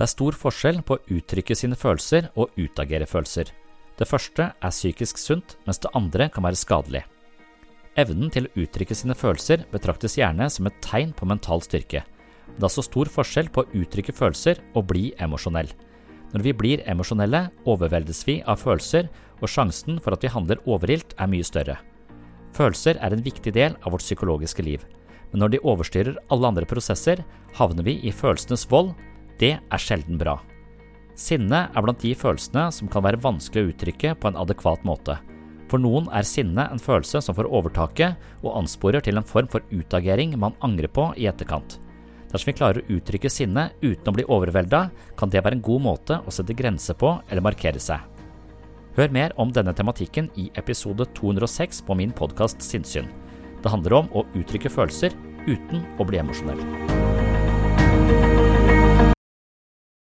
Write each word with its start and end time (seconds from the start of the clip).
Det 0.00 0.06
er 0.06 0.14
stor 0.14 0.32
forskjell 0.32 0.78
på 0.88 0.96
å 0.96 1.00
uttrykke 1.12 1.52
sine 1.52 1.76
følelser 1.76 2.30
og 2.40 2.54
utagere 2.56 3.04
følelser. 3.04 3.50
Det 4.00 4.06
første 4.08 4.46
er 4.48 4.72
psykisk 4.72 5.18
sunt, 5.20 5.58
mens 5.66 5.76
det 5.84 5.90
andre 5.92 6.30
kan 6.32 6.46
være 6.46 6.56
skadelig. 6.56 7.02
Evnen 8.00 8.30
til 8.32 8.48
å 8.48 8.62
uttrykke 8.62 8.96
sine 8.96 9.12
følelser 9.12 9.66
betraktes 9.68 10.16
gjerne 10.16 10.46
som 10.48 10.70
et 10.70 10.78
tegn 10.80 11.12
på 11.12 11.28
mental 11.28 11.60
styrke. 11.60 12.00
Det 12.56 12.64
er 12.64 12.72
så 12.72 12.86
stor 12.86 13.10
forskjell 13.12 13.50
på 13.52 13.66
å 13.66 13.68
uttrykke 13.76 14.14
følelser 14.16 14.62
og 14.72 14.86
bli 14.88 15.10
emosjonell. 15.20 15.68
Når 16.32 16.46
vi 16.48 16.56
blir 16.56 16.86
emosjonelle, 16.88 17.50
overveldes 17.68 18.22
vi 18.24 18.38
av 18.48 18.64
følelser, 18.64 19.12
og 19.44 19.52
sjansen 19.52 20.00
for 20.00 20.16
at 20.16 20.24
vi 20.24 20.32
handler 20.32 20.64
overilt 20.64 21.12
er 21.20 21.28
mye 21.28 21.44
større. 21.44 21.76
Følelser 22.56 22.96
er 23.04 23.12
en 23.12 23.28
viktig 23.28 23.52
del 23.52 23.76
av 23.84 23.92
vårt 23.92 24.08
psykologiske 24.08 24.64
liv, 24.64 24.80
men 25.28 25.44
når 25.44 25.58
de 25.58 25.62
overstyrer 25.74 26.16
alle 26.32 26.54
andre 26.54 26.64
prosesser, 26.64 27.20
havner 27.60 27.84
vi 27.84 27.98
i 28.00 28.16
følelsenes 28.16 28.64
vold. 28.72 28.94
Det 29.40 29.56
er 29.56 29.80
sjelden 29.80 30.18
bra. 30.20 30.36
Sinne 31.16 31.66
er 31.68 31.84
blant 31.84 32.00
de 32.04 32.12
følelsene 32.16 32.66
som 32.72 32.88
kan 32.92 33.04
være 33.04 33.20
vanskelig 33.24 33.64
å 33.64 33.70
uttrykke 33.72 34.14
på 34.20 34.28
en 34.28 34.38
adekvat 34.40 34.84
måte. 34.88 35.16
For 35.70 35.80
noen 35.80 36.08
er 36.16 36.26
sinne 36.26 36.66
en 36.72 36.82
følelse 36.82 37.22
som 37.22 37.36
får 37.36 37.48
overtaket 37.48 38.42
og 38.42 38.56
ansporer 38.58 39.04
til 39.04 39.20
en 39.20 39.26
form 39.26 39.48
for 39.52 39.64
utagering 39.70 40.34
man 40.40 40.56
angrer 40.66 40.90
på 40.92 41.10
i 41.16 41.28
etterkant. 41.30 41.78
Dersom 42.30 42.50
vi 42.50 42.56
klarer 42.58 42.82
å 42.82 42.96
uttrykke 42.96 43.30
sinne 43.32 43.68
uten 43.82 44.10
å 44.10 44.14
bli 44.14 44.26
overvelda, 44.26 44.84
kan 45.18 45.30
det 45.30 45.42
være 45.44 45.58
en 45.58 45.64
god 45.66 45.84
måte 45.86 46.20
å 46.20 46.34
sette 46.34 46.54
grenser 46.56 46.98
på 46.98 47.16
eller 47.28 47.44
markere 47.44 47.82
seg. 47.82 48.04
Hør 48.98 49.14
mer 49.14 49.34
om 49.40 49.52
denne 49.54 49.74
tematikken 49.74 50.28
i 50.38 50.48
episode 50.58 51.06
206 51.16 51.84
på 51.86 51.96
min 51.98 52.14
podkast 52.14 52.62
Sinnsyn. 52.62 53.08
Det 53.62 53.72
handler 53.72 54.00
om 54.02 54.14
å 54.14 54.26
uttrykke 54.34 54.72
følelser 54.72 55.14
uten 55.46 55.84
å 55.98 56.06
bli 56.06 56.22
emosjonell. 56.22 56.64